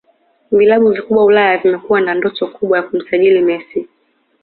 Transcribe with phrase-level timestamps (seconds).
[0.51, 3.87] Vilabu vikubwa Ulaya vimekuwa na ndoto kubwa ya kumsajili Messi